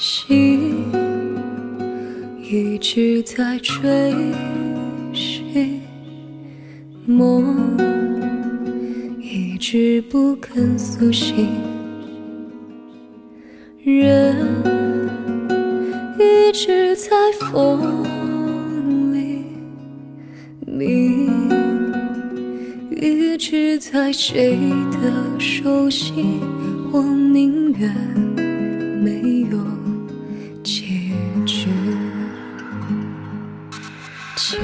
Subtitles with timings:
[0.00, 0.84] 心
[2.40, 4.14] 一直在追
[5.12, 5.80] 寻
[7.04, 7.76] 梦，
[9.20, 11.48] 一直不肯苏醒。
[13.82, 14.36] 人
[16.16, 19.46] 一直在风里，
[20.64, 21.28] 命
[22.88, 24.56] 一直在谁
[24.92, 26.40] 的手心？
[26.92, 27.92] 我宁愿
[29.00, 29.58] 没有
[30.62, 30.84] 结
[31.46, 31.68] 局。
[34.36, 34.58] 情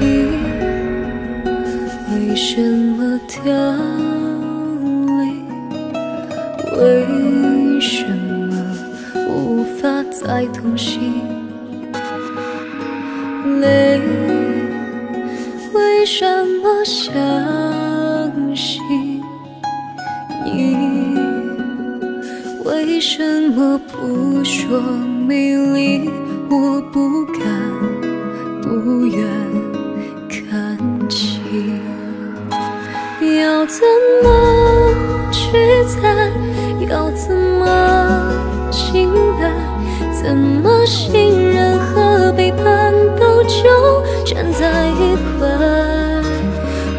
[2.13, 3.53] 为什么凋
[5.21, 5.47] 零？
[6.77, 8.53] 为什么
[9.29, 11.01] 无法再同行？
[13.61, 14.01] 泪
[15.73, 16.25] 为什
[16.63, 17.13] 么相
[23.17, 24.77] 什么不说
[25.29, 26.11] 美丽？
[26.51, 27.45] 我不敢，
[28.61, 29.25] 不愿
[30.29, 30.77] 看
[31.09, 31.81] 清。
[33.41, 33.87] 要怎
[34.25, 34.91] 么
[35.31, 36.29] 去猜？
[36.89, 39.09] 要怎么信
[39.41, 39.53] 赖？
[40.21, 45.47] 怎么信任和背叛都纠缠在一块？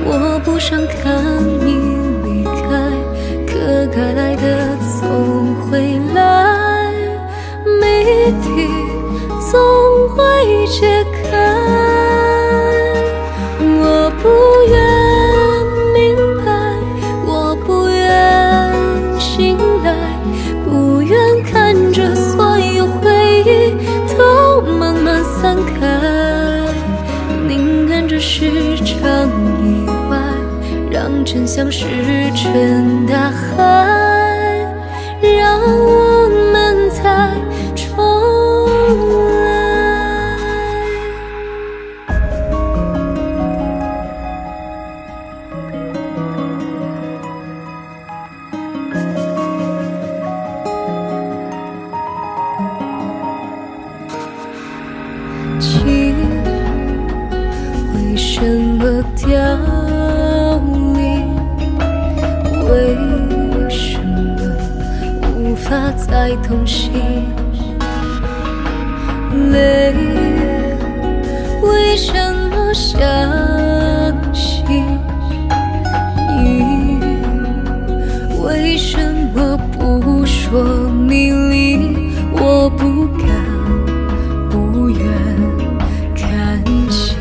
[0.06, 1.22] 我不想看
[10.66, 11.38] 解开。
[13.60, 14.24] 我不
[14.72, 14.76] 愿
[15.94, 16.48] 明白，
[17.26, 18.00] 我不愿
[19.20, 19.88] 醒来，
[20.66, 23.76] 不愿看着所有回忆
[24.18, 25.86] 都慢慢散开，
[27.48, 29.30] 宁愿这是场
[29.64, 30.18] 意外，
[30.90, 31.86] 让真相石
[32.36, 33.85] 沉大海，
[66.06, 66.92] 无法再同行？
[69.52, 69.94] 泪
[71.62, 72.14] 为什
[72.50, 73.04] 么相
[74.34, 74.66] 信
[76.38, 77.00] 你？
[78.44, 78.98] 为什
[79.34, 82.14] 么不说迷离？
[82.32, 83.28] 我不敢。
[84.50, 85.02] 不愿
[86.16, 87.18] 看清，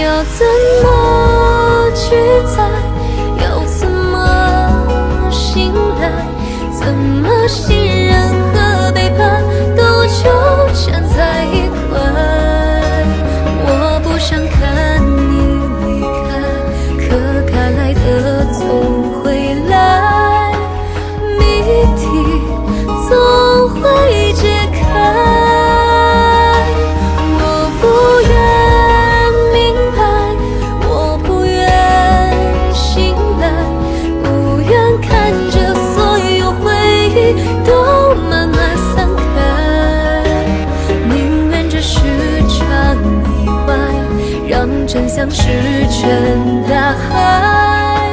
[0.00, 0.46] 要怎
[0.82, 2.14] 么去
[2.46, 2.77] 猜？
[44.86, 45.42] 真相石
[45.90, 48.10] 沉大海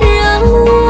[0.00, 0.87] 让我